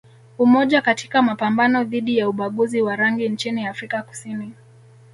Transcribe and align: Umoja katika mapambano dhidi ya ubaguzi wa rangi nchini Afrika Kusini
Umoja 0.37 0.81
katika 0.81 1.21
mapambano 1.21 1.83
dhidi 1.83 2.17
ya 2.17 2.29
ubaguzi 2.29 2.81
wa 2.81 2.95
rangi 2.95 3.29
nchini 3.29 3.65
Afrika 3.65 4.03
Kusini 4.03 4.53